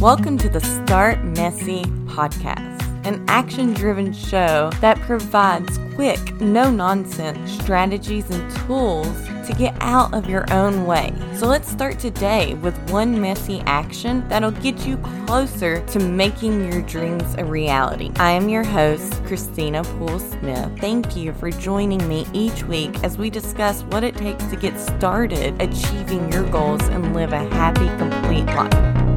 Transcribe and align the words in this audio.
Welcome 0.00 0.38
to 0.38 0.48
the 0.48 0.60
Start 0.60 1.24
Messy 1.24 1.82
podcast, 2.06 2.84
an 3.04 3.24
action 3.26 3.74
driven 3.74 4.12
show 4.12 4.70
that 4.80 4.96
provides 5.00 5.76
quick, 5.96 6.40
no 6.40 6.70
nonsense 6.70 7.50
strategies 7.60 8.30
and 8.30 8.48
tools 8.58 9.08
to 9.48 9.54
get 9.58 9.74
out 9.80 10.14
of 10.14 10.30
your 10.30 10.46
own 10.52 10.86
way. 10.86 11.12
So 11.34 11.48
let's 11.48 11.68
start 11.68 11.98
today 11.98 12.54
with 12.54 12.78
one 12.92 13.20
messy 13.20 13.58
action 13.66 14.24
that'll 14.28 14.52
get 14.52 14.86
you 14.86 14.98
closer 15.26 15.84
to 15.86 15.98
making 15.98 16.72
your 16.72 16.82
dreams 16.82 17.34
a 17.36 17.44
reality. 17.44 18.12
I 18.20 18.30
am 18.30 18.48
your 18.48 18.62
host, 18.62 19.12
Christina 19.24 19.82
Poole 19.82 20.20
Smith. 20.20 20.78
Thank 20.78 21.16
you 21.16 21.32
for 21.32 21.50
joining 21.50 22.06
me 22.08 22.24
each 22.32 22.62
week 22.62 23.02
as 23.02 23.18
we 23.18 23.30
discuss 23.30 23.82
what 23.82 24.04
it 24.04 24.16
takes 24.16 24.44
to 24.44 24.54
get 24.54 24.78
started 24.78 25.60
achieving 25.60 26.32
your 26.32 26.48
goals 26.50 26.82
and 26.82 27.16
live 27.16 27.32
a 27.32 27.48
happy, 27.48 27.88
complete 27.98 28.46
life. 28.54 29.07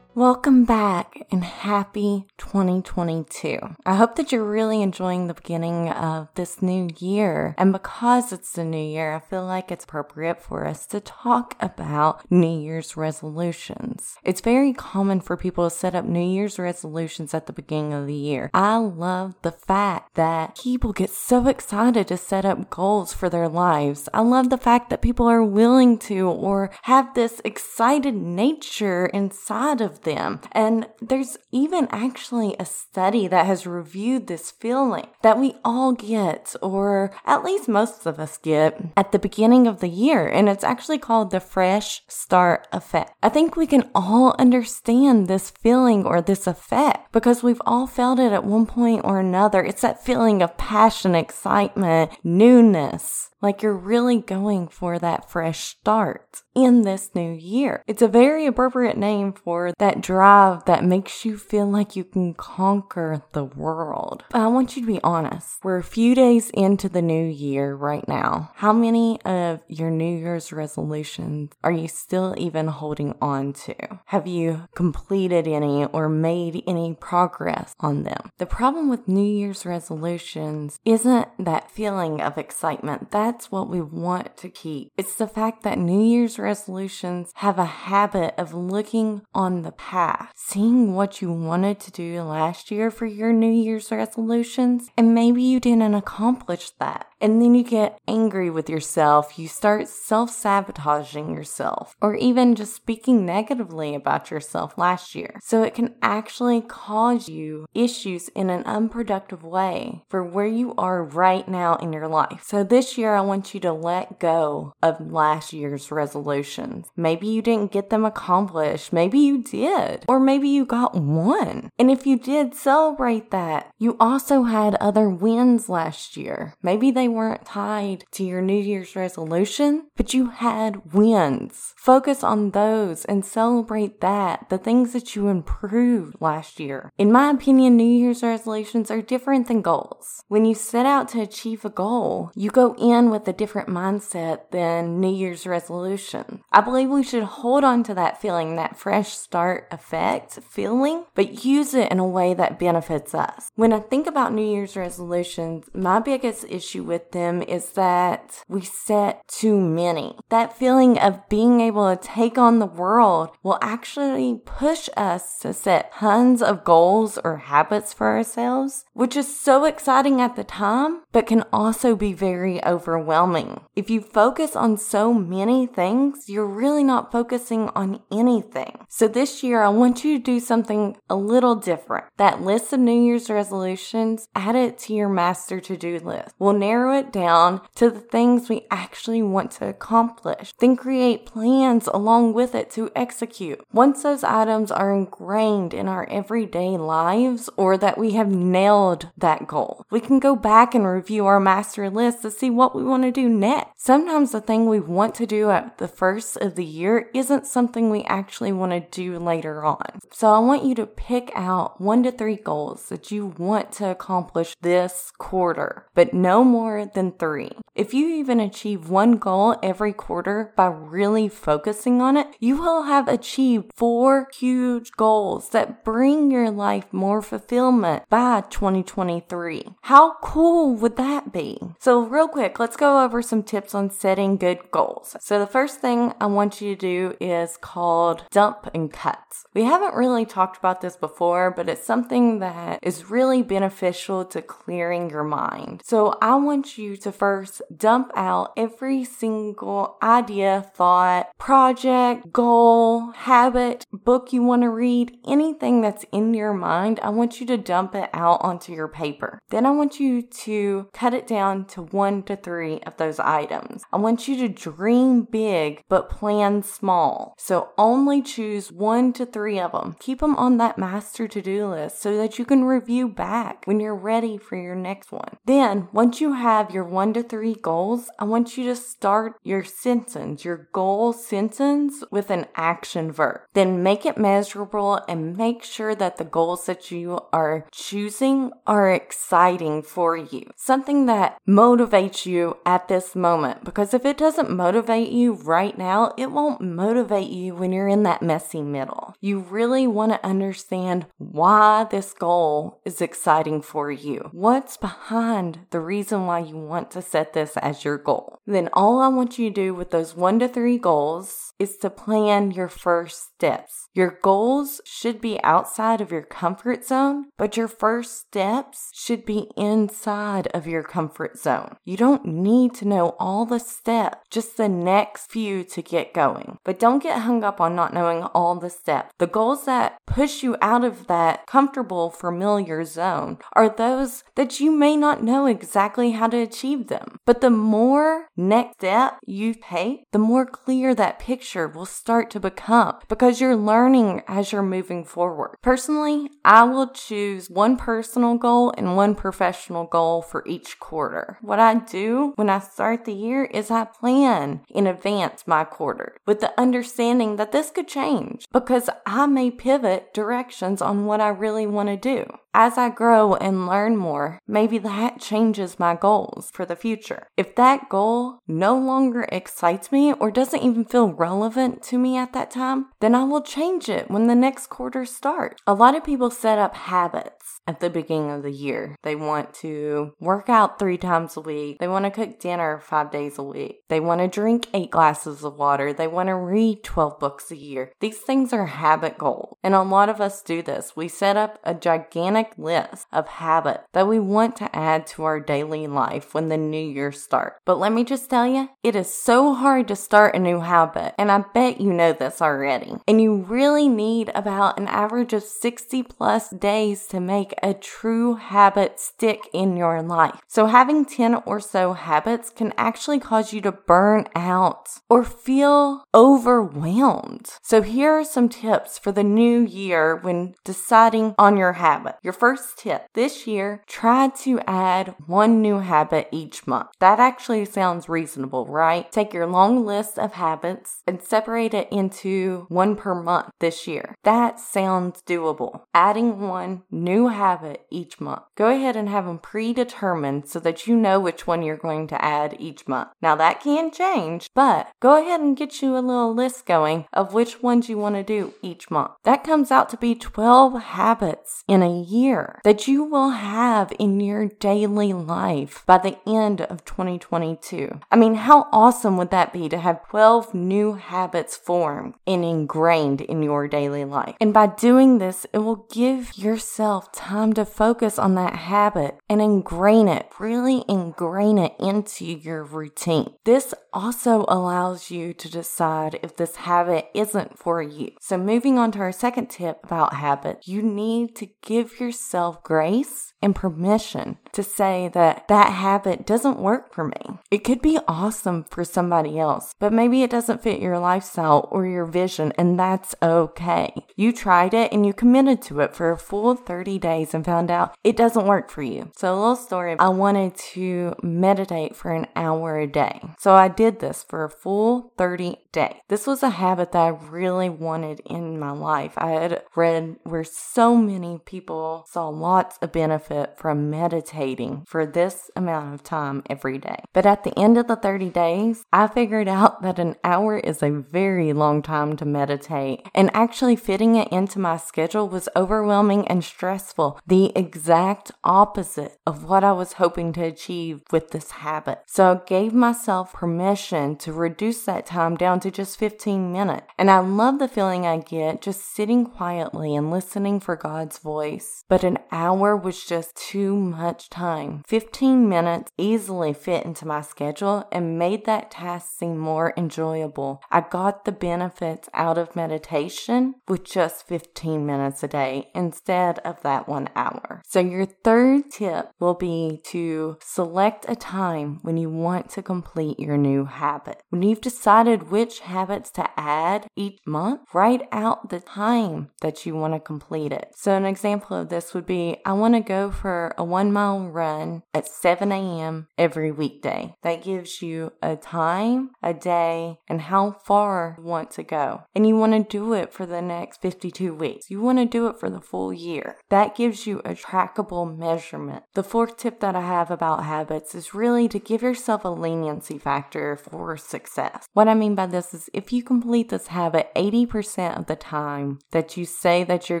Welcome 0.16 0.64
back 0.64 1.24
and 1.30 1.44
happy 1.44 2.26
2022. 2.36 3.60
I 3.86 3.94
hope 3.94 4.16
that 4.16 4.32
you're 4.32 4.42
really 4.42 4.82
enjoying 4.82 5.28
the 5.28 5.34
beginning 5.34 5.88
of 5.88 6.26
this 6.34 6.60
new 6.60 6.88
year. 6.98 7.54
And 7.56 7.72
because 7.72 8.32
it's 8.32 8.50
the 8.50 8.64
new 8.64 8.76
year, 8.76 9.14
I 9.14 9.20
feel 9.20 9.46
like 9.46 9.70
it's 9.70 9.84
appropriate 9.84 10.42
for 10.42 10.66
us 10.66 10.84
to 10.86 10.98
talk 10.98 11.54
about 11.60 12.28
New 12.28 12.60
Year's 12.60 12.96
resolutions. 12.96 14.16
It's 14.24 14.40
very 14.40 14.72
common 14.72 15.20
for 15.20 15.36
people 15.36 15.70
to 15.70 15.74
set 15.74 15.94
up 15.94 16.04
New 16.04 16.18
Year's 16.18 16.58
resolutions 16.58 17.32
at 17.32 17.46
the 17.46 17.52
beginning 17.52 17.92
of 17.92 18.08
the 18.08 18.12
year. 18.12 18.50
I 18.52 18.78
love 18.78 19.36
the 19.42 19.52
fact 19.52 20.16
that 20.16 20.58
people 20.60 20.92
get 20.92 21.10
so 21.10 21.46
excited 21.46 22.08
to 22.08 22.16
set 22.16 22.44
up 22.44 22.68
goals 22.68 23.12
for 23.12 23.30
their 23.30 23.48
lives. 23.48 24.08
I 24.12 24.22
love 24.22 24.50
the 24.50 24.58
fact 24.58 24.90
that 24.90 25.02
people 25.02 25.28
are 25.28 25.44
willing 25.44 25.98
to 25.98 26.28
or 26.28 26.72
have 26.82 27.14
this 27.14 27.40
excited 27.44 28.16
nature 28.16 29.06
inside 29.06 29.80
of 29.80 29.99
them. 30.02 30.40
And 30.52 30.88
there's 31.00 31.36
even 31.52 31.88
actually 31.90 32.56
a 32.58 32.64
study 32.64 33.26
that 33.28 33.46
has 33.46 33.66
reviewed 33.66 34.26
this 34.26 34.50
feeling 34.50 35.08
that 35.22 35.38
we 35.38 35.54
all 35.64 35.92
get, 35.92 36.54
or 36.62 37.12
at 37.24 37.44
least 37.44 37.68
most 37.68 38.06
of 38.06 38.18
us 38.18 38.38
get, 38.38 38.80
at 38.96 39.12
the 39.12 39.18
beginning 39.18 39.66
of 39.66 39.80
the 39.80 39.88
year. 39.88 40.26
And 40.26 40.48
it's 40.48 40.64
actually 40.64 40.98
called 40.98 41.30
the 41.30 41.40
fresh 41.40 42.02
start 42.08 42.68
effect. 42.72 43.12
I 43.22 43.28
think 43.28 43.56
we 43.56 43.66
can 43.66 43.90
all 43.94 44.34
understand 44.38 45.28
this 45.28 45.50
feeling 45.50 46.04
or 46.04 46.20
this 46.20 46.46
effect 46.46 47.12
because 47.12 47.42
we've 47.42 47.62
all 47.66 47.86
felt 47.86 48.18
it 48.18 48.32
at 48.32 48.44
one 48.44 48.66
point 48.66 49.02
or 49.04 49.20
another. 49.20 49.62
It's 49.62 49.82
that 49.82 50.04
feeling 50.04 50.42
of 50.42 50.56
passion, 50.56 51.14
excitement, 51.14 52.12
newness 52.22 53.29
like 53.42 53.62
you're 53.62 53.76
really 53.76 54.20
going 54.20 54.68
for 54.68 54.98
that 54.98 55.30
fresh 55.30 55.60
start 55.60 56.42
in 56.54 56.82
this 56.82 57.10
new 57.14 57.32
year. 57.32 57.82
It's 57.86 58.02
a 58.02 58.08
very 58.08 58.46
appropriate 58.46 58.96
name 58.96 59.32
for 59.32 59.72
that 59.78 60.00
drive 60.00 60.64
that 60.66 60.84
makes 60.84 61.24
you 61.24 61.38
feel 61.38 61.66
like 61.66 61.96
you 61.96 62.04
can 62.04 62.34
conquer 62.34 63.22
the 63.32 63.44
world. 63.44 64.24
But 64.30 64.42
I 64.42 64.48
want 64.48 64.76
you 64.76 64.82
to 64.82 64.92
be 64.92 65.00
honest. 65.02 65.58
We're 65.62 65.78
a 65.78 65.82
few 65.82 66.14
days 66.14 66.50
into 66.50 66.88
the 66.88 67.02
new 67.02 67.26
year 67.26 67.74
right 67.74 68.06
now. 68.06 68.50
How 68.56 68.72
many 68.72 69.20
of 69.22 69.62
your 69.68 69.90
New 69.90 70.18
Year's 70.18 70.52
resolutions 70.52 71.52
are 71.62 71.72
you 71.72 71.88
still 71.88 72.34
even 72.36 72.66
holding 72.66 73.14
on 73.20 73.52
to? 73.52 73.74
Have 74.06 74.26
you 74.26 74.68
completed 74.74 75.46
any 75.46 75.84
or 75.86 76.08
made 76.08 76.62
any 76.66 76.94
progress 76.94 77.74
on 77.80 78.02
them? 78.02 78.30
The 78.38 78.46
problem 78.46 78.88
with 78.88 79.08
New 79.08 79.24
Year's 79.24 79.64
resolutions 79.64 80.80
isn't 80.84 81.28
that 81.38 81.70
feeling 81.70 82.20
of 82.20 82.36
excitement. 82.36 83.10
That 83.12 83.29
that's 83.30 83.52
what 83.52 83.68
we 83.68 83.80
want 83.80 84.36
to 84.36 84.48
keep. 84.48 84.90
It's 84.96 85.14
the 85.14 85.28
fact 85.28 85.62
that 85.62 85.78
New 85.78 86.02
Year's 86.02 86.36
resolutions 86.36 87.30
have 87.36 87.60
a 87.60 87.64
habit 87.64 88.34
of 88.36 88.52
looking 88.52 89.22
on 89.32 89.62
the 89.62 89.70
past, 89.70 90.32
seeing 90.34 90.94
what 90.94 91.22
you 91.22 91.30
wanted 91.30 91.78
to 91.80 91.92
do 91.92 92.22
last 92.22 92.72
year 92.72 92.90
for 92.90 93.06
your 93.06 93.32
New 93.32 93.52
Year's 93.52 93.92
resolutions, 93.92 94.88
and 94.96 95.14
maybe 95.14 95.44
you 95.44 95.60
didn't 95.60 95.94
accomplish 95.94 96.70
that. 96.80 97.06
And 97.20 97.40
then 97.40 97.54
you 97.54 97.62
get 97.62 97.98
angry 98.08 98.50
with 98.50 98.70
yourself. 98.70 99.38
You 99.38 99.48
start 99.48 99.88
self 99.88 100.30
sabotaging 100.30 101.34
yourself 101.34 101.96
or 102.00 102.14
even 102.14 102.54
just 102.54 102.74
speaking 102.74 103.26
negatively 103.26 103.94
about 103.94 104.30
yourself 104.30 104.78
last 104.78 105.14
year. 105.14 105.38
So 105.42 105.62
it 105.62 105.74
can 105.74 105.94
actually 106.02 106.62
cause 106.62 107.28
you 107.28 107.66
issues 107.74 108.28
in 108.28 108.50
an 108.50 108.64
unproductive 108.64 109.44
way 109.44 110.04
for 110.08 110.24
where 110.24 110.46
you 110.46 110.74
are 110.78 111.04
right 111.04 111.46
now 111.46 111.76
in 111.76 111.92
your 111.92 112.08
life. 112.08 112.44
So 112.46 112.64
this 112.64 112.96
year, 112.96 113.14
I 113.14 113.20
want 113.20 113.52
you 113.54 113.60
to 113.60 113.72
let 113.72 114.18
go 114.18 114.74
of 114.82 115.12
last 115.12 115.52
year's 115.52 115.90
resolutions. 115.90 116.86
Maybe 116.96 117.26
you 117.26 117.42
didn't 117.42 117.72
get 117.72 117.90
them 117.90 118.04
accomplished. 118.04 118.92
Maybe 118.92 119.18
you 119.18 119.42
did. 119.42 120.04
Or 120.08 120.18
maybe 120.18 120.48
you 120.48 120.64
got 120.64 120.94
one. 120.94 121.70
And 121.78 121.90
if 121.90 122.06
you 122.06 122.18
did, 122.18 122.54
celebrate 122.54 123.30
that. 123.30 123.72
You 123.78 123.96
also 124.00 124.44
had 124.44 124.74
other 124.76 125.08
wins 125.08 125.68
last 125.68 126.16
year. 126.16 126.54
Maybe 126.62 126.90
they 126.90 127.08
weren't 127.10 127.44
tied 127.44 128.04
to 128.12 128.24
your 128.24 128.40
New 128.40 128.60
Year's 128.60 128.96
resolution, 128.96 129.88
but 129.96 130.14
you 130.14 130.30
had 130.30 130.94
wins. 130.94 131.74
Focus 131.76 132.22
on 132.22 132.50
those 132.50 133.04
and 133.04 133.24
celebrate 133.24 134.00
that, 134.00 134.48
the 134.48 134.58
things 134.58 134.92
that 134.92 135.14
you 135.14 135.28
improved 135.28 136.16
last 136.20 136.60
year. 136.60 136.90
In 136.98 137.12
my 137.12 137.30
opinion, 137.30 137.76
New 137.76 137.84
Year's 137.84 138.22
resolutions 138.22 138.90
are 138.90 139.02
different 139.02 139.48
than 139.48 139.62
goals. 139.62 140.22
When 140.28 140.44
you 140.44 140.54
set 140.54 140.86
out 140.86 141.08
to 141.10 141.20
achieve 141.20 141.64
a 141.64 141.70
goal, 141.70 142.30
you 142.34 142.50
go 142.50 142.74
in 142.76 143.10
with 143.10 143.26
a 143.28 143.32
different 143.32 143.68
mindset 143.68 144.50
than 144.50 145.00
New 145.00 145.12
Year's 145.12 145.46
resolution. 145.46 146.42
I 146.52 146.60
believe 146.60 146.88
we 146.88 147.02
should 147.02 147.24
hold 147.24 147.64
on 147.64 147.82
to 147.84 147.94
that 147.94 148.20
feeling, 148.20 148.56
that 148.56 148.76
fresh 148.76 149.12
start 149.16 149.68
effect 149.70 150.38
feeling, 150.48 151.04
but 151.14 151.44
use 151.44 151.74
it 151.74 151.90
in 151.90 151.98
a 151.98 152.06
way 152.06 152.34
that 152.34 152.58
benefits 152.58 153.14
us. 153.14 153.50
When 153.54 153.72
I 153.72 153.80
think 153.80 154.06
about 154.06 154.32
New 154.32 154.46
Year's 154.46 154.76
resolutions, 154.76 155.70
my 155.74 156.00
biggest 156.00 156.44
issue 156.48 156.82
with 156.82 156.99
them 157.12 157.42
is 157.42 157.72
that 157.72 158.44
we 158.48 158.62
set 158.62 159.26
too 159.28 159.60
many. 159.60 160.16
That 160.28 160.56
feeling 160.56 160.98
of 160.98 161.28
being 161.28 161.60
able 161.60 161.94
to 161.94 162.00
take 162.00 162.38
on 162.38 162.58
the 162.58 162.66
world 162.66 163.30
will 163.42 163.58
actually 163.60 164.40
push 164.44 164.88
us 164.96 165.38
to 165.40 165.52
set 165.52 165.92
tons 165.94 166.42
of 166.42 166.64
goals 166.64 167.18
or 167.18 167.36
habits 167.38 167.92
for 167.92 168.08
ourselves, 168.08 168.84
which 168.92 169.16
is 169.16 169.38
so 169.38 169.64
exciting 169.64 170.20
at 170.20 170.36
the 170.36 170.44
time, 170.44 171.02
but 171.12 171.26
can 171.26 171.44
also 171.52 171.96
be 171.96 172.12
very 172.12 172.62
overwhelming 172.64 173.10
overwhelming. 173.10 173.60
If 173.76 173.90
you 173.90 174.00
focus 174.00 174.56
on 174.56 174.76
so 174.76 175.12
many 175.12 175.66
things, 175.66 176.28
you're 176.28 176.46
really 176.46 176.84
not 176.84 177.12
focusing 177.12 177.68
on 177.74 178.00
anything. 178.10 178.84
So 178.88 179.08
this 179.08 179.42
year, 179.42 179.62
I 179.62 179.68
want 179.68 180.04
you 180.04 180.18
to 180.18 180.22
do 180.22 180.40
something 180.40 180.96
a 181.08 181.16
little 181.16 181.54
different. 181.54 182.06
That 182.16 182.42
list 182.42 182.72
of 182.72 182.80
New 182.80 183.00
Year's 183.00 183.30
resolutions, 183.30 184.28
add 184.34 184.56
it 184.56 184.78
to 184.78 184.94
your 184.94 185.08
master 185.08 185.60
to 185.60 185.76
do 185.76 185.98
list. 185.98 186.34
We'll 186.38 186.52
narrow 186.52 186.89
it 186.92 187.12
down 187.12 187.60
to 187.76 187.90
the 187.90 188.00
things 188.00 188.48
we 188.48 188.66
actually 188.70 189.22
want 189.22 189.50
to 189.52 189.66
accomplish. 189.66 190.52
Then 190.58 190.76
create 190.76 191.26
plans 191.26 191.86
along 191.88 192.34
with 192.34 192.54
it 192.54 192.70
to 192.72 192.90
execute. 192.94 193.64
Once 193.72 194.02
those 194.02 194.24
items 194.24 194.70
are 194.70 194.94
ingrained 194.94 195.74
in 195.74 195.88
our 195.88 196.08
everyday 196.08 196.76
lives 196.76 197.48
or 197.56 197.76
that 197.78 197.98
we 197.98 198.12
have 198.12 198.30
nailed 198.30 199.10
that 199.16 199.46
goal, 199.46 199.84
we 199.90 200.00
can 200.00 200.18
go 200.18 200.36
back 200.36 200.74
and 200.74 200.86
review 200.86 201.26
our 201.26 201.40
master 201.40 201.90
list 201.90 202.22
to 202.22 202.30
see 202.30 202.50
what 202.50 202.74
we 202.74 202.82
want 202.82 203.02
to 203.02 203.12
do 203.12 203.28
next. 203.28 203.80
Sometimes 203.80 204.32
the 204.32 204.40
thing 204.40 204.66
we 204.66 204.80
want 204.80 205.14
to 205.16 205.26
do 205.26 205.50
at 205.50 205.78
the 205.78 205.88
first 205.88 206.36
of 206.36 206.54
the 206.54 206.64
year 206.64 207.08
isn't 207.14 207.46
something 207.46 207.90
we 207.90 208.02
actually 208.04 208.52
want 208.52 208.72
to 208.72 208.80
do 209.02 209.18
later 209.18 209.64
on. 209.64 210.00
So 210.12 210.32
I 210.32 210.38
want 210.38 210.64
you 210.64 210.74
to 210.76 210.86
pick 210.86 211.30
out 211.34 211.80
one 211.80 212.02
to 212.02 212.12
three 212.12 212.36
goals 212.36 212.88
that 212.88 213.10
you 213.10 213.34
want 213.38 213.72
to 213.72 213.90
accomplish 213.90 214.54
this 214.60 215.12
quarter, 215.18 215.86
but 215.94 216.12
no 216.14 216.44
more 216.44 216.79
than 216.86 217.12
three. 217.12 217.50
If 217.74 217.94
you 217.94 218.08
even 218.08 218.40
achieve 218.40 218.90
one 218.90 219.12
goal 219.12 219.56
every 219.62 219.92
quarter 219.92 220.52
by 220.56 220.66
really 220.66 221.28
focusing 221.28 222.02
on 222.02 222.16
it, 222.16 222.26
you 222.38 222.60
will 222.60 222.82
have 222.82 223.08
achieved 223.08 223.70
four 223.74 224.28
huge 224.34 224.92
goals 224.92 225.50
that 225.50 225.84
bring 225.84 226.30
your 226.30 226.50
life 226.50 226.86
more 226.92 227.22
fulfillment 227.22 228.02
by 228.10 228.42
2023. 228.50 229.64
How 229.82 230.14
cool 230.22 230.74
would 230.74 230.96
that 230.96 231.32
be? 231.32 231.58
So 231.78 232.00
real 232.00 232.28
quick, 232.28 232.58
let's 232.58 232.76
go 232.76 233.04
over 233.04 233.22
some 233.22 233.42
tips 233.42 233.74
on 233.74 233.90
setting 233.90 234.36
good 234.36 234.70
goals. 234.70 235.16
So 235.20 235.38
the 235.38 235.46
first 235.46 235.80
thing 235.80 236.12
I 236.20 236.26
want 236.26 236.60
you 236.60 236.74
to 236.74 236.80
do 236.80 237.16
is 237.20 237.56
called 237.56 238.24
dump 238.30 238.68
and 238.74 238.92
cuts. 238.92 239.44
We 239.54 239.64
haven't 239.64 239.94
really 239.94 240.26
talked 240.26 240.58
about 240.58 240.80
this 240.80 240.96
before, 240.96 241.50
but 241.50 241.68
it's 241.68 241.86
something 241.86 242.40
that 242.40 242.80
is 242.82 243.10
really 243.10 243.42
beneficial 243.42 244.24
to 244.26 244.42
clearing 244.42 245.10
your 245.10 245.24
mind. 245.24 245.82
So 245.84 246.18
I 246.20 246.34
want 246.34 246.69
want 246.70 246.78
you 246.78 246.96
to 246.96 247.10
first 247.10 247.62
dump 247.76 248.12
out 248.14 248.52
every 248.56 249.02
single 249.02 249.96
idea, 250.00 250.70
thought, 250.76 251.36
project, 251.36 252.32
goal, 252.32 253.10
habit, 253.10 253.84
book 253.92 254.32
you 254.32 254.40
want 254.40 254.62
to 254.62 254.70
read, 254.70 255.18
anything 255.26 255.80
that's 255.80 256.04
in 256.12 256.32
your 256.32 256.52
mind. 256.54 257.00
I 257.02 257.08
want 257.08 257.40
you 257.40 257.46
to 257.48 257.56
dump 257.56 257.96
it 257.96 258.08
out 258.12 258.40
onto 258.42 258.72
your 258.72 258.86
paper. 258.86 259.40
Then 259.48 259.66
I 259.66 259.70
want 259.70 259.98
you 259.98 260.22
to 260.22 260.88
cut 260.92 261.12
it 261.12 261.26
down 261.26 261.64
to 261.66 261.82
one 261.82 262.22
to 262.24 262.36
three 262.36 262.78
of 262.82 262.96
those 262.98 263.18
items. 263.18 263.82
I 263.92 263.96
want 263.96 264.28
you 264.28 264.36
to 264.36 264.48
dream 264.48 265.22
big, 265.22 265.82
but 265.88 266.08
plan 266.08 266.62
small. 266.62 267.34
So 267.36 267.70
only 267.78 268.22
choose 268.22 268.70
one 268.70 269.12
to 269.14 269.26
three 269.26 269.58
of 269.58 269.72
them. 269.72 269.96
Keep 269.98 270.20
them 270.20 270.36
on 270.36 270.58
that 270.58 270.78
master 270.78 271.26
to 271.26 271.42
do 271.42 271.66
list 271.66 272.00
so 272.00 272.16
that 272.16 272.38
you 272.38 272.44
can 272.44 272.62
review 272.62 273.08
back 273.08 273.64
when 273.64 273.80
you're 273.80 273.96
ready 273.96 274.38
for 274.38 274.56
your 274.56 274.76
next 274.76 275.10
one. 275.10 275.36
Then, 275.46 275.88
once 275.92 276.20
you 276.20 276.34
have 276.34 276.49
your 276.72 276.84
one 276.84 277.12
to 277.14 277.22
three 277.22 277.54
goals, 277.54 278.10
I 278.18 278.24
want 278.24 278.58
you 278.58 278.64
to 278.64 278.76
start 278.76 279.36
your 279.42 279.64
sentence, 279.64 280.44
your 280.44 280.68
goal 280.72 281.12
sentence 281.12 282.02
with 282.10 282.30
an 282.30 282.46
action 282.56 283.12
verb. 283.12 283.42
Then 283.54 283.82
make 283.82 284.04
it 284.04 284.18
measurable 284.18 285.04
and 285.08 285.36
make 285.36 285.62
sure 285.62 285.94
that 285.94 286.16
the 286.16 286.24
goals 286.24 286.66
that 286.66 286.90
you 286.90 287.20
are 287.32 287.66
choosing 287.70 288.50
are 288.66 288.90
exciting 288.90 289.82
for 289.82 290.16
you. 290.16 290.50
Something 290.56 291.06
that 291.06 291.38
motivates 291.48 292.26
you 292.26 292.56
at 292.66 292.88
this 292.88 293.14
moment. 293.14 293.64
Because 293.64 293.94
if 293.94 294.04
it 294.04 294.18
doesn't 294.18 294.50
motivate 294.50 295.10
you 295.10 295.34
right 295.34 295.76
now, 295.78 296.12
it 296.16 296.30
won't 296.30 296.60
motivate 296.60 297.30
you 297.30 297.54
when 297.54 297.72
you're 297.72 297.88
in 297.88 298.02
that 298.02 298.22
messy 298.22 298.62
middle. 298.62 299.14
You 299.20 299.40
really 299.40 299.86
want 299.86 300.12
to 300.12 300.26
understand 300.26 301.06
why 301.18 301.84
this 301.84 302.12
goal 302.12 302.80
is 302.84 303.00
exciting 303.00 303.62
for 303.62 303.90
you. 303.90 304.28
What's 304.32 304.76
behind 304.76 305.60
the 305.70 305.80
reason 305.80 306.26
why 306.26 306.39
you 306.40 306.56
want 306.56 306.90
to 306.92 307.02
set 307.02 307.32
this 307.32 307.56
as 307.58 307.84
your 307.84 307.98
goal? 307.98 308.38
Then 308.46 308.68
all 308.72 309.00
I 309.00 309.08
want 309.08 309.38
you 309.38 309.48
to 309.48 309.54
do 309.54 309.74
with 309.74 309.90
those 309.90 310.16
one 310.16 310.38
to 310.40 310.48
three 310.48 310.78
goals 310.78 311.52
is 311.58 311.76
to 311.78 311.90
plan 311.90 312.50
your 312.50 312.68
first 312.68 313.34
steps. 313.34 313.88
Your 313.92 314.18
goals 314.22 314.80
should 314.84 315.20
be 315.20 315.42
outside 315.42 316.00
of 316.00 316.12
your 316.12 316.22
comfort 316.22 316.86
zone, 316.86 317.26
but 317.36 317.56
your 317.56 317.66
first 317.66 318.18
steps 318.18 318.88
should 318.94 319.24
be 319.24 319.50
inside 319.56 320.46
of 320.54 320.66
your 320.66 320.84
comfort 320.84 321.36
zone. 321.36 321.76
You 321.84 321.96
don't 321.96 322.24
need 322.24 322.72
to 322.74 322.86
know 322.86 323.16
all 323.18 323.46
the 323.46 323.58
steps, 323.58 324.18
just 324.30 324.56
the 324.56 324.68
next 324.68 325.32
few 325.32 325.64
to 325.64 325.82
get 325.82 326.14
going. 326.14 326.58
But 326.64 326.78
don't 326.78 327.02
get 327.02 327.22
hung 327.22 327.42
up 327.42 327.60
on 327.60 327.74
not 327.74 327.92
knowing 327.92 328.22
all 328.22 328.54
the 328.54 328.70
steps. 328.70 329.10
The 329.18 329.26
goals 329.26 329.64
that 329.64 329.98
push 330.06 330.44
you 330.44 330.56
out 330.62 330.84
of 330.84 331.08
that 331.08 331.46
comfortable, 331.48 332.10
familiar 332.10 332.84
zone 332.84 333.38
are 333.54 333.68
those 333.68 334.22
that 334.36 334.60
you 334.60 334.70
may 334.70 334.96
not 334.96 335.24
know 335.24 335.46
exactly 335.46 336.12
how 336.12 336.28
to 336.28 336.38
achieve 336.38 336.86
them. 336.86 337.18
But 337.26 337.40
the 337.40 337.50
more 337.50 338.28
next 338.36 338.74
step 338.78 339.18
you 339.26 339.54
take, 339.54 340.04
the 340.12 340.18
more 340.18 340.46
clear 340.46 340.94
that 340.94 341.18
picture 341.18 341.66
will 341.66 341.86
start 341.86 342.30
to 342.30 342.40
become 342.40 342.94
because 343.08 343.40
you're 343.40 343.56
learning 343.56 343.79
as 344.28 344.52
you're 344.52 344.62
moving 344.62 345.04
forward. 345.04 345.56
Personally, 345.62 346.30
I 346.44 346.64
will 346.64 346.88
choose 346.88 347.48
one 347.48 347.76
personal 347.76 348.36
goal 348.36 348.72
and 348.76 348.96
one 348.96 349.14
professional 349.14 349.84
goal 349.84 350.22
for 350.22 350.42
each 350.46 350.78
quarter. 350.78 351.38
What 351.40 351.60
I 351.60 351.74
do 351.74 352.32
when 352.36 352.50
I 352.50 352.58
start 352.58 353.04
the 353.04 353.12
year 353.12 353.44
is 353.44 353.70
I 353.70 353.84
plan 353.84 354.62
in 354.68 354.86
advance 354.86 355.44
my 355.46 355.64
quarter 355.64 356.16
with 356.26 356.40
the 356.40 356.58
understanding 356.60 357.36
that 357.36 357.52
this 357.52 357.70
could 357.70 357.88
change 357.88 358.44
because 358.52 358.90
I 359.06 359.26
may 359.26 359.50
pivot 359.50 360.12
directions 360.12 360.82
on 360.82 361.06
what 361.06 361.20
I 361.20 361.28
really 361.28 361.66
want 361.66 361.88
to 361.88 361.96
do. 361.96 362.26
As 362.52 362.76
I 362.76 362.88
grow 362.88 363.34
and 363.34 363.68
learn 363.68 363.96
more, 363.96 364.40
maybe 364.48 364.78
that 364.78 365.20
changes 365.20 365.78
my 365.78 365.94
goals 365.94 366.50
for 366.52 366.66
the 366.66 366.74
future. 366.74 367.28
If 367.36 367.54
that 367.54 367.88
goal 367.88 368.40
no 368.48 368.76
longer 368.76 369.28
excites 369.30 369.92
me 369.92 370.12
or 370.14 370.32
doesn't 370.32 370.62
even 370.62 370.84
feel 370.84 371.12
relevant 371.12 371.80
to 371.84 371.98
me 371.98 372.16
at 372.16 372.32
that 372.32 372.50
time, 372.50 372.86
then 372.98 373.14
I 373.14 373.22
will 373.22 373.42
change 373.42 373.69
it 373.78 374.10
when 374.10 374.26
the 374.26 374.34
next 374.34 374.66
quarter 374.66 375.04
starts. 375.04 375.62
A 375.66 375.74
lot 375.74 375.94
of 375.94 376.04
people 376.04 376.30
set 376.30 376.58
up 376.58 376.74
habits 376.74 377.60
at 377.66 377.80
the 377.80 377.88
beginning 377.88 378.30
of 378.30 378.42
the 378.42 378.50
year. 378.50 378.96
They 379.02 379.14
want 379.14 379.54
to 379.54 380.12
work 380.18 380.48
out 380.48 380.78
three 380.78 380.98
times 380.98 381.36
a 381.36 381.40
week. 381.40 381.78
They 381.78 381.88
want 381.88 382.04
to 382.04 382.10
cook 382.10 382.40
dinner 382.40 382.80
five 382.80 383.12
days 383.12 383.38
a 383.38 383.42
week. 383.42 383.82
They 383.88 384.00
want 384.00 384.20
to 384.20 384.28
drink 384.28 384.66
eight 384.74 384.90
glasses 384.90 385.44
of 385.44 385.56
water. 385.56 385.92
They 385.92 386.08
want 386.08 386.28
to 386.28 386.34
read 386.34 386.82
12 386.82 387.20
books 387.20 387.50
a 387.50 387.56
year. 387.56 387.92
These 388.00 388.18
things 388.18 388.52
are 388.52 388.66
habit 388.66 389.18
goals. 389.18 389.56
And 389.62 389.74
a 389.74 389.82
lot 389.82 390.08
of 390.08 390.20
us 390.20 390.42
do 390.42 390.62
this. 390.62 390.96
We 390.96 391.06
set 391.08 391.36
up 391.36 391.60
a 391.62 391.74
gigantic 391.74 392.52
list 392.58 393.06
of 393.12 393.28
habits 393.28 393.84
that 393.92 394.08
we 394.08 394.18
want 394.18 394.56
to 394.56 394.74
add 394.76 395.06
to 395.08 395.22
our 395.24 395.38
daily 395.38 395.86
life 395.86 396.34
when 396.34 396.48
the 396.48 396.56
new 396.56 396.84
year 396.84 397.12
starts. 397.12 397.60
But 397.64 397.78
let 397.78 397.92
me 397.92 398.04
just 398.04 398.28
tell 398.28 398.46
you, 398.46 398.68
it 398.82 398.96
is 398.96 399.12
so 399.12 399.54
hard 399.54 399.86
to 399.88 399.96
start 399.96 400.34
a 400.34 400.38
new 400.38 400.60
habit, 400.60 401.14
and 401.18 401.30
I 401.30 401.44
bet 401.54 401.80
you 401.80 401.92
know 401.92 402.12
this 402.12 402.42
already. 402.42 402.94
And 403.06 403.20
you 403.20 403.36
really 403.36 403.59
need 403.60 404.30
about 404.34 404.78
an 404.78 404.88
average 404.88 405.32
of 405.32 405.42
60 405.42 406.02
plus 406.04 406.48
days 406.50 407.06
to 407.08 407.20
make 407.20 407.54
a 407.62 407.74
true 407.74 408.36
habit 408.36 408.98
stick 408.98 409.48
in 409.52 409.76
your 409.76 410.02
life. 410.02 410.40
So 410.48 410.66
having 410.66 411.04
10 411.04 411.42
or 411.46 411.60
so 411.60 411.92
habits 411.92 412.50
can 412.50 412.72
actually 412.78 413.20
cause 413.20 413.52
you 413.52 413.60
to 413.60 413.72
burn 413.72 414.26
out 414.34 414.88
or 415.08 415.24
feel 415.24 416.04
overwhelmed. 416.14 417.50
So 417.62 417.82
here 417.82 418.12
are 418.12 418.24
some 418.24 418.48
tips 418.48 418.98
for 418.98 419.12
the 419.12 419.24
new 419.24 419.60
year 419.60 420.16
when 420.16 420.54
deciding 420.64 421.34
on 421.38 421.56
your 421.56 421.74
habit. 421.74 422.16
Your 422.22 422.32
first 422.32 422.78
tip 422.78 423.08
this 423.14 423.46
year, 423.46 423.82
try 423.86 424.28
to 424.44 424.60
add 424.66 425.14
one 425.26 425.60
new 425.60 425.80
habit 425.80 426.28
each 426.32 426.66
month. 426.66 426.88
That 427.00 427.20
actually 427.20 427.64
sounds 427.66 428.08
reasonable, 428.08 428.66
right? 428.66 429.10
Take 429.12 429.34
your 429.34 429.46
long 429.46 429.84
list 429.84 430.18
of 430.18 430.32
habits 430.32 431.02
and 431.06 431.22
separate 431.22 431.74
it 431.74 431.88
into 431.90 432.66
one 432.68 432.96
per 432.96 433.14
month 433.14 433.49
this 433.58 433.86
year. 433.86 434.14
That 434.24 434.58
sounds 434.58 435.22
doable. 435.26 435.82
Adding 435.94 436.40
one 436.40 436.82
new 436.90 437.28
habit 437.28 437.86
each 437.90 438.20
month. 438.20 438.42
Go 438.56 438.68
ahead 438.68 438.96
and 438.96 439.08
have 439.08 439.26
them 439.26 439.38
predetermined 439.38 440.48
so 440.48 440.60
that 440.60 440.86
you 440.86 440.96
know 440.96 441.18
which 441.18 441.46
one 441.46 441.62
you're 441.62 441.76
going 441.76 442.06
to 442.08 442.24
add 442.24 442.56
each 442.58 442.86
month. 442.86 443.10
Now 443.20 443.34
that 443.36 443.60
can 443.60 443.90
change, 443.90 444.48
but 444.54 444.90
go 445.00 445.20
ahead 445.20 445.40
and 445.40 445.56
get 445.56 445.82
you 445.82 445.96
a 445.96 446.00
little 446.00 446.34
list 446.34 446.66
going 446.66 447.06
of 447.12 447.34
which 447.34 447.62
ones 447.62 447.88
you 447.88 447.98
want 447.98 448.14
to 448.16 448.22
do 448.22 448.54
each 448.62 448.90
month. 448.90 449.12
That 449.24 449.44
comes 449.44 449.70
out 449.70 449.88
to 449.90 449.96
be 449.96 450.14
12 450.14 450.82
habits 450.82 451.64
in 451.68 451.82
a 451.82 452.00
year 452.02 452.60
that 452.64 452.86
you 452.86 453.04
will 453.04 453.30
have 453.30 453.92
in 453.98 454.20
your 454.20 454.46
daily 454.46 455.12
life 455.12 455.84
by 455.86 455.98
the 455.98 456.18
end 456.26 456.60
of 456.62 456.84
2022. 456.84 458.00
I 458.10 458.16
mean, 458.16 458.34
how 458.34 458.68
awesome 458.72 459.16
would 459.16 459.30
that 459.30 459.52
be 459.52 459.68
to 459.68 459.78
have 459.78 460.08
12 460.08 460.54
new 460.54 460.94
habits 460.94 461.56
formed 461.56 462.14
and 462.26 462.44
ingrained 462.44 463.20
in 463.20 463.39
your 463.42 463.68
daily 463.68 464.04
life? 464.04 464.34
And 464.40 464.52
by 464.52 464.66
doing 464.66 465.18
this, 465.18 465.46
it 465.52 465.58
will 465.58 465.86
give 465.92 466.36
yourself 466.36 467.12
time 467.12 467.52
to 467.54 467.64
focus 467.64 468.18
on 468.18 468.34
that 468.34 468.56
habit 468.56 469.18
and 469.28 469.40
ingrain 469.40 470.08
it, 470.08 470.26
really 470.38 470.84
ingrain 470.88 471.58
it 471.58 471.74
into 471.78 472.24
your 472.24 472.64
routine. 472.64 473.34
This 473.44 473.74
also 473.92 474.44
allows 474.48 475.10
you 475.10 475.32
to 475.34 475.50
decide 475.50 476.18
if 476.22 476.36
this 476.36 476.56
habit 476.56 477.08
isn't 477.14 477.58
for 477.58 477.82
you. 477.82 478.12
So, 478.20 478.36
moving 478.36 478.78
on 478.78 478.92
to 478.92 479.00
our 479.00 479.12
second 479.12 479.48
tip 479.50 479.80
about 479.84 480.14
habits, 480.14 480.68
you 480.68 480.82
need 480.82 481.36
to 481.36 481.48
give 481.62 482.00
yourself 482.00 482.62
grace 482.62 483.32
and 483.42 483.54
permission 483.54 484.38
to 484.52 484.62
say 484.62 485.10
that 485.14 485.48
that 485.48 485.72
habit 485.72 486.26
doesn't 486.26 486.58
work 486.58 486.92
for 486.92 487.04
me. 487.04 487.38
It 487.50 487.64
could 487.64 487.80
be 487.80 487.98
awesome 488.06 488.64
for 488.64 488.84
somebody 488.84 489.38
else, 489.38 489.74
but 489.78 489.92
maybe 489.92 490.22
it 490.22 490.30
doesn't 490.30 490.62
fit 490.62 490.80
your 490.80 490.98
lifestyle 490.98 491.68
or 491.70 491.86
your 491.86 492.04
vision, 492.04 492.52
and 492.58 492.78
that's 492.78 493.14
okay. 493.22 494.06
You 494.16 494.32
tried 494.32 494.74
it 494.74 494.92
and 494.92 495.06
you 495.06 495.12
committed 495.12 495.62
to 495.62 495.80
it 495.80 495.94
for 495.94 496.10
a 496.10 496.18
full 496.18 496.54
30 496.54 496.98
days 496.98 497.34
and 497.34 497.44
found 497.44 497.70
out 497.70 497.94
it 498.04 498.16
doesn't 498.16 498.46
work 498.46 498.70
for 498.70 498.82
you. 498.82 499.10
So, 499.16 499.32
a 499.32 499.36
little 499.36 499.56
story 499.56 499.96
I 499.98 500.08
wanted 500.08 500.56
to 500.74 501.14
meditate 501.22 501.96
for 501.96 502.12
an 502.12 502.26
hour 502.36 502.78
a 502.78 502.86
day. 502.86 503.20
So, 503.38 503.54
I 503.54 503.68
did 503.80 504.00
this 504.00 504.22
for 504.22 504.44
a 504.44 504.50
full 504.50 505.10
30 505.16 505.56
days. 505.72 505.94
This 506.08 506.26
was 506.26 506.42
a 506.42 506.50
habit 506.50 506.92
that 506.92 506.98
I 506.98 507.08
really 507.08 507.70
wanted 507.70 508.20
in 508.26 508.58
my 508.58 508.72
life. 508.72 509.14
I 509.16 509.30
had 509.30 509.62
read 509.74 510.16
where 510.22 510.44
so 510.44 510.94
many 510.94 511.40
people 511.46 512.04
saw 512.06 512.28
lots 512.28 512.76
of 512.82 512.92
benefit 512.92 513.56
from 513.56 513.88
meditating 513.88 514.84
for 514.86 515.06
this 515.06 515.50
amount 515.56 515.94
of 515.94 516.02
time 516.02 516.42
every 516.50 516.76
day. 516.76 517.04
But 517.14 517.24
at 517.24 517.42
the 517.42 517.58
end 517.58 517.78
of 517.78 517.88
the 517.88 517.96
30 517.96 518.28
days, 518.28 518.84
I 518.92 519.06
figured 519.06 519.48
out 519.48 519.80
that 519.80 519.98
an 519.98 520.16
hour 520.22 520.58
is 520.58 520.82
a 520.82 520.90
very 520.90 521.54
long 521.54 521.80
time 521.80 522.18
to 522.18 522.26
meditate, 522.26 523.06
and 523.14 523.30
actually 523.32 523.76
fitting 523.76 524.14
it 524.14 524.28
into 524.28 524.58
my 524.58 524.76
schedule 524.76 525.26
was 525.26 525.48
overwhelming 525.56 526.28
and 526.28 526.44
stressful, 526.44 527.18
the 527.26 527.50
exact 527.56 528.30
opposite 528.44 529.16
of 529.26 529.44
what 529.44 529.64
I 529.64 529.72
was 529.72 529.94
hoping 529.94 530.34
to 530.34 530.44
achieve 530.44 531.00
with 531.10 531.30
this 531.30 531.52
habit. 531.52 532.00
So 532.04 532.32
I 532.32 532.46
gave 532.46 532.74
myself 532.74 533.32
permission 533.32 533.69
permission 533.70 534.16
to 534.16 534.32
reduce 534.32 534.84
that 534.84 535.06
time 535.06 535.36
down 535.36 535.60
to 535.60 535.70
just 535.70 535.96
15 535.96 536.52
minutes. 536.52 536.86
And 536.98 537.08
I 537.08 537.20
love 537.20 537.60
the 537.60 537.68
feeling 537.68 538.04
I 538.04 538.18
get 538.18 538.62
just 538.62 538.94
sitting 538.94 539.24
quietly 539.24 539.94
and 539.94 540.10
listening 540.10 540.58
for 540.58 540.74
God's 540.74 541.18
voice. 541.18 541.84
But 541.88 542.02
an 542.02 542.18
hour 542.32 542.76
was 542.76 543.04
just 543.04 543.36
too 543.36 543.76
much 543.76 544.28
time. 544.28 544.82
15 544.88 545.48
minutes 545.48 545.92
easily 545.96 546.52
fit 546.52 546.84
into 546.84 547.06
my 547.06 547.20
schedule 547.20 547.86
and 547.92 548.18
made 548.18 548.44
that 548.46 548.72
task 548.72 549.18
seem 549.18 549.38
more 549.38 549.72
enjoyable. 549.76 550.62
I 550.70 550.80
got 550.80 551.24
the 551.24 551.32
benefits 551.32 552.08
out 552.12 552.38
of 552.38 552.56
meditation 552.56 553.54
with 553.68 553.84
just 553.84 554.26
15 554.26 554.84
minutes 554.84 555.22
a 555.22 555.28
day 555.28 555.70
instead 555.76 556.40
of 556.40 556.60
that 556.62 556.88
one 556.88 557.08
hour. 557.14 557.62
So, 557.68 557.78
your 557.78 558.06
third 558.06 558.70
tip 558.72 559.12
will 559.20 559.34
be 559.34 559.80
to 559.84 560.38
select 560.42 561.06
a 561.08 561.14
time 561.14 561.78
when 561.82 561.96
you 561.96 562.10
want 562.10 562.50
to 562.50 562.62
complete 562.62 563.20
your 563.20 563.36
new 563.36 563.59
habit. 563.66 564.22
When 564.30 564.42
you've 564.42 564.60
decided 564.60 565.30
which 565.30 565.60
habits 565.60 566.10
to 566.12 566.28
add 566.38 566.86
each 566.96 567.18
month, 567.26 567.60
write 567.72 568.02
out 568.12 568.50
the 568.50 568.60
time 568.60 569.30
that 569.40 569.66
you 569.66 569.74
want 569.74 569.94
to 569.94 570.00
complete 570.00 570.52
it. 570.52 570.72
So, 570.76 570.94
an 570.96 571.04
example 571.04 571.56
of 571.56 571.68
this 571.68 571.94
would 571.94 572.06
be 572.06 572.38
I 572.44 572.52
want 572.52 572.74
to 572.74 572.80
go 572.80 573.10
for 573.10 573.54
a 573.56 573.64
one 573.64 573.92
mile 573.92 574.28
run 574.28 574.82
at 574.94 575.06
7 575.06 575.52
a.m. 575.52 576.08
every 576.18 576.50
weekday. 576.50 577.14
That 577.22 577.42
gives 577.42 577.82
you 577.82 578.12
a 578.22 578.36
time, 578.36 579.10
a 579.22 579.34
day, 579.34 579.98
and 580.08 580.22
how 580.22 580.52
far 580.64 581.16
you 581.18 581.24
want 581.24 581.50
to 581.52 581.62
go. 581.62 582.04
And 582.14 582.26
you 582.26 582.36
want 582.36 582.52
to 582.52 582.78
do 582.78 582.92
it 582.92 583.12
for 583.12 583.26
the 583.26 583.42
next 583.42 583.80
52 583.80 584.34
weeks. 584.34 584.70
You 584.70 584.80
want 584.80 584.98
to 584.98 585.06
do 585.06 585.26
it 585.26 585.38
for 585.38 585.50
the 585.50 585.60
full 585.60 585.92
year. 585.92 586.36
That 586.48 586.76
gives 586.76 587.06
you 587.06 587.20
a 587.20 587.34
trackable 587.34 588.16
measurement. 588.16 588.84
The 588.94 589.02
fourth 589.02 589.36
tip 589.36 589.60
that 589.60 589.76
I 589.76 589.82
have 589.82 590.10
about 590.10 590.44
habits 590.44 590.94
is 590.94 591.14
really 591.14 591.48
to 591.48 591.58
give 591.58 591.82
yourself 591.82 592.24
a 592.24 592.28
leniency 592.28 592.98
factor 592.98 593.49
for 593.56 593.96
success. 593.96 594.68
What 594.72 594.88
I 594.88 594.94
mean 594.94 595.14
by 595.14 595.26
this 595.26 595.54
is 595.54 595.70
if 595.72 595.92
you 595.92 596.02
complete 596.02 596.48
this 596.48 596.68
habit 596.68 597.10
80% 597.14 597.98
of 597.98 598.06
the 598.06 598.16
time 598.16 598.78
that 598.90 599.16
you 599.16 599.24
say 599.24 599.64
that 599.64 599.88
you're 599.88 600.00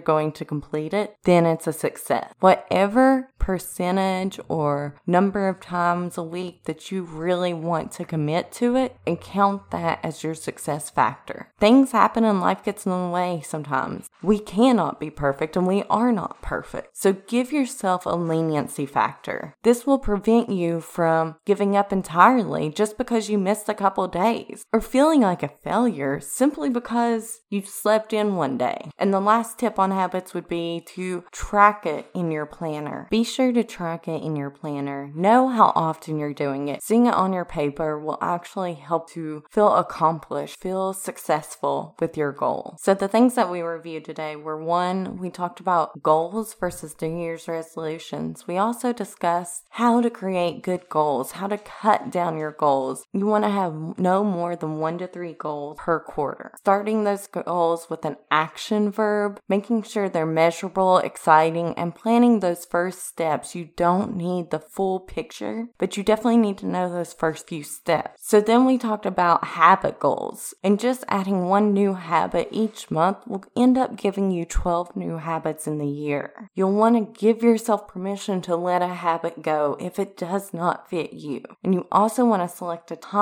going 0.00 0.32
to 0.32 0.44
complete 0.44 0.94
it, 0.94 1.16
then 1.24 1.46
it's 1.46 1.66
a 1.66 1.72
success. 1.72 2.32
Whatever 2.40 3.30
percentage 3.40 4.38
or 4.48 4.94
number 5.06 5.48
of 5.48 5.58
times 5.58 6.16
a 6.16 6.22
week 6.22 6.64
that 6.64 6.92
you 6.92 7.02
really 7.02 7.52
want 7.52 7.90
to 7.90 8.04
commit 8.04 8.52
to 8.52 8.76
it 8.76 8.96
and 9.06 9.20
count 9.20 9.70
that 9.70 9.98
as 10.04 10.22
your 10.22 10.34
success 10.34 10.88
factor. 10.88 11.48
Things 11.58 11.90
happen 11.90 12.24
and 12.24 12.40
life 12.40 12.62
gets 12.62 12.86
in 12.86 12.92
the 12.92 13.08
way 13.08 13.42
sometimes. 13.44 14.08
We 14.22 14.38
cannot 14.38 15.00
be 15.00 15.10
perfect 15.10 15.56
and 15.56 15.66
we 15.66 15.82
are 15.90 16.12
not 16.12 16.40
perfect. 16.42 16.96
So 16.96 17.12
give 17.12 17.50
yourself 17.50 18.06
a 18.06 18.10
leniency 18.10 18.86
factor. 18.86 19.54
This 19.64 19.86
will 19.86 19.98
prevent 19.98 20.50
you 20.50 20.80
from 20.80 21.36
giving 21.44 21.76
up 21.76 21.92
entirely 21.92 22.70
just 22.70 22.98
because 22.98 23.30
you 23.30 23.38
missed 23.40 23.68
a 23.68 23.74
couple 23.74 24.06
days 24.08 24.62
or 24.72 24.80
feeling 24.80 25.22
like 25.22 25.42
a 25.42 25.48
failure 25.48 26.20
simply 26.20 26.68
because 26.68 27.40
you 27.48 27.62
slept 27.62 28.12
in 28.12 28.36
one 28.36 28.56
day. 28.58 28.90
And 28.98 29.12
the 29.12 29.20
last 29.20 29.58
tip 29.58 29.78
on 29.78 29.90
habits 29.90 30.34
would 30.34 30.48
be 30.48 30.84
to 30.94 31.24
track 31.32 31.86
it 31.86 32.06
in 32.14 32.30
your 32.30 32.46
planner. 32.46 33.08
Be 33.10 33.24
sure 33.24 33.52
to 33.52 33.64
track 33.64 34.06
it 34.06 34.22
in 34.22 34.36
your 34.36 34.50
planner. 34.50 35.10
Know 35.14 35.48
how 35.48 35.72
often 35.74 36.18
you're 36.18 36.34
doing 36.34 36.68
it. 36.68 36.82
Seeing 36.82 37.06
it 37.06 37.14
on 37.14 37.32
your 37.32 37.44
paper 37.44 37.98
will 37.98 38.18
actually 38.20 38.74
help 38.74 39.10
to 39.10 39.42
feel 39.50 39.74
accomplished, 39.74 40.60
feel 40.60 40.92
successful 40.92 41.96
with 41.98 42.16
your 42.16 42.32
goal. 42.32 42.76
So 42.80 42.94
the 42.94 43.08
things 43.08 43.34
that 43.34 43.50
we 43.50 43.62
reviewed 43.62 44.04
today 44.04 44.36
were 44.36 44.62
one, 44.62 45.16
we 45.16 45.30
talked 45.30 45.60
about 45.60 46.02
goals 46.02 46.54
versus 46.54 46.94
New 47.00 47.18
Year's 47.18 47.48
resolutions. 47.48 48.46
We 48.46 48.58
also 48.58 48.92
discussed 48.92 49.64
how 49.70 50.00
to 50.00 50.10
create 50.10 50.62
good 50.62 50.88
goals, 50.88 51.32
how 51.32 51.46
to 51.46 51.58
cut 51.58 52.10
down 52.10 52.36
your 52.36 52.52
goals. 52.52 53.04
You 53.12 53.26
want 53.30 53.44
to 53.44 53.50
have 53.50 53.98
no 53.98 54.24
more 54.24 54.56
than 54.56 54.78
one 54.78 54.98
to 54.98 55.06
three 55.06 55.32
goals 55.32 55.78
per 55.78 56.00
quarter. 56.00 56.52
Starting 56.58 57.04
those 57.04 57.26
goals 57.26 57.88
with 57.88 58.04
an 58.04 58.16
action 58.30 58.90
verb, 58.90 59.40
making 59.48 59.82
sure 59.82 60.08
they're 60.08 60.26
measurable, 60.26 60.98
exciting, 60.98 61.74
and 61.74 61.94
planning 61.94 62.40
those 62.40 62.64
first 62.64 63.06
steps. 63.06 63.54
You 63.54 63.70
don't 63.76 64.16
need 64.16 64.50
the 64.50 64.58
full 64.58 65.00
picture, 65.00 65.68
but 65.78 65.96
you 65.96 66.02
definitely 66.02 66.38
need 66.38 66.58
to 66.58 66.66
know 66.66 66.92
those 66.92 67.12
first 67.12 67.48
few 67.48 67.62
steps. 67.62 68.20
So 68.22 68.40
then 68.40 68.64
we 68.64 68.78
talked 68.78 69.06
about 69.06 69.44
habit 69.44 70.00
goals, 70.00 70.54
and 70.62 70.80
just 70.80 71.04
adding 71.08 71.46
one 71.46 71.72
new 71.72 71.94
habit 71.94 72.48
each 72.50 72.90
month 72.90 73.18
will 73.26 73.44
end 73.56 73.78
up 73.78 73.96
giving 73.96 74.30
you 74.30 74.44
12 74.44 74.96
new 74.96 75.18
habits 75.18 75.66
in 75.66 75.78
the 75.78 75.86
year. 75.86 76.50
You'll 76.54 76.72
want 76.72 76.96
to 76.96 77.20
give 77.20 77.42
yourself 77.42 77.88
permission 77.88 78.40
to 78.42 78.56
let 78.56 78.82
a 78.82 78.88
habit 78.88 79.42
go 79.42 79.76
if 79.80 79.98
it 79.98 80.16
does 80.16 80.52
not 80.52 80.88
fit 80.90 81.12
you. 81.12 81.42
And 81.62 81.74
you 81.74 81.86
also 81.92 82.24
want 82.24 82.42
to 82.42 82.56
select 82.56 82.90
a 82.90 82.96
time 82.96 83.19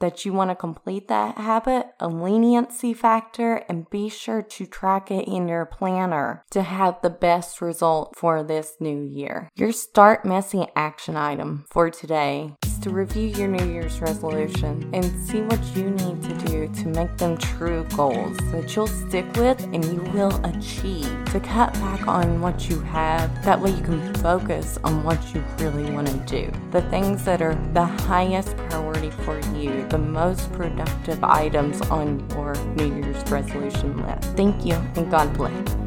that 0.00 0.24
you 0.24 0.32
want 0.32 0.50
to 0.50 0.54
complete 0.54 1.08
that 1.08 1.38
habit, 1.38 1.86
a 2.00 2.08
leniency 2.08 2.94
factor, 2.94 3.56
and 3.68 3.90
be 3.90 4.08
sure 4.08 4.42
to 4.42 4.66
track 4.66 5.10
it 5.10 5.26
in 5.26 5.48
your 5.48 5.66
planner 5.66 6.44
to 6.50 6.62
have 6.62 7.00
the 7.02 7.10
best 7.10 7.60
result 7.60 8.14
for 8.16 8.42
this 8.42 8.74
new 8.80 9.02
year. 9.02 9.48
Your 9.54 9.72
start 9.72 10.24
messy 10.24 10.66
action 10.76 11.16
item 11.16 11.64
for 11.70 11.90
today 11.90 12.56
to 12.82 12.90
review 12.90 13.28
your 13.28 13.48
New 13.48 13.64
Year's 13.72 14.00
resolution 14.00 14.90
and 14.92 15.04
see 15.26 15.40
what 15.42 15.60
you 15.76 15.90
need 15.90 16.22
to 16.22 16.34
do 16.46 16.68
to 16.82 16.88
make 16.88 17.16
them 17.16 17.38
true 17.38 17.86
goals 17.96 18.36
that 18.50 18.74
you'll 18.74 18.88
stick 18.88 19.24
with 19.36 19.62
and 19.72 19.84
you 19.84 20.00
will 20.12 20.34
achieve. 20.44 21.08
To 21.26 21.40
cut 21.40 21.72
back 21.74 22.08
on 22.08 22.40
what 22.40 22.68
you 22.68 22.80
have, 22.80 23.44
that 23.44 23.60
way 23.60 23.70
you 23.70 23.82
can 23.82 24.14
focus 24.14 24.78
on 24.82 25.04
what 25.04 25.18
you 25.32 25.42
really 25.58 25.90
want 25.92 26.08
to 26.08 26.18
do. 26.26 26.52
The 26.72 26.82
things 26.82 27.24
that 27.24 27.40
are 27.40 27.54
the 27.72 27.84
highest 27.84 28.56
priority 28.56 29.10
for 29.10 29.38
you, 29.54 29.86
the 29.88 29.98
most 29.98 30.52
productive 30.52 31.22
items 31.22 31.80
on 31.82 32.28
your 32.30 32.54
New 32.74 32.94
Year's 32.96 33.22
resolution 33.30 33.96
list. 34.04 34.28
Thank 34.36 34.66
you 34.66 34.74
and 34.96 35.10
God 35.10 35.32
bless. 35.34 35.81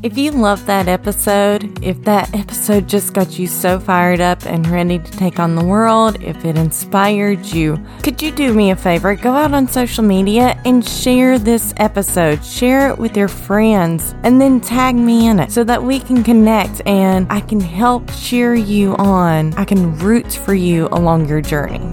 If 0.00 0.16
you 0.16 0.30
loved 0.30 0.66
that 0.66 0.86
episode, 0.86 1.82
if 1.82 2.04
that 2.04 2.32
episode 2.32 2.88
just 2.88 3.14
got 3.14 3.36
you 3.36 3.48
so 3.48 3.80
fired 3.80 4.20
up 4.20 4.46
and 4.46 4.64
ready 4.68 5.00
to 5.00 5.10
take 5.10 5.40
on 5.40 5.56
the 5.56 5.64
world, 5.64 6.22
if 6.22 6.44
it 6.44 6.56
inspired 6.56 7.44
you, 7.46 7.84
could 8.04 8.22
you 8.22 8.30
do 8.30 8.54
me 8.54 8.70
a 8.70 8.76
favor? 8.76 9.16
Go 9.16 9.32
out 9.32 9.54
on 9.54 9.66
social 9.66 10.04
media 10.04 10.60
and 10.64 10.86
share 10.86 11.36
this 11.36 11.74
episode. 11.78 12.44
Share 12.44 12.90
it 12.90 12.98
with 12.98 13.16
your 13.16 13.26
friends 13.26 14.14
and 14.22 14.40
then 14.40 14.60
tag 14.60 14.94
me 14.94 15.26
in 15.26 15.40
it 15.40 15.50
so 15.50 15.64
that 15.64 15.82
we 15.82 15.98
can 15.98 16.22
connect 16.22 16.80
and 16.86 17.26
I 17.28 17.40
can 17.40 17.58
help 17.58 18.08
cheer 18.20 18.54
you 18.54 18.94
on. 18.98 19.52
I 19.54 19.64
can 19.64 19.98
root 19.98 20.32
for 20.32 20.54
you 20.54 20.86
along 20.92 21.28
your 21.28 21.40
journey. 21.40 21.90